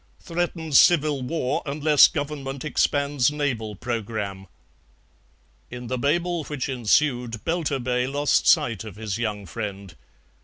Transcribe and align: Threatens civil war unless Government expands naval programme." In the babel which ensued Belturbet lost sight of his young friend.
Threatens 0.19 0.79
civil 0.79 1.21
war 1.21 1.61
unless 1.63 2.07
Government 2.07 2.65
expands 2.65 3.29
naval 3.31 3.75
programme." 3.75 4.47
In 5.69 5.85
the 5.89 5.97
babel 5.99 6.43
which 6.45 6.67
ensued 6.67 7.45
Belturbet 7.45 8.09
lost 8.11 8.47
sight 8.47 8.83
of 8.83 8.95
his 8.95 9.19
young 9.19 9.45
friend. 9.45 9.93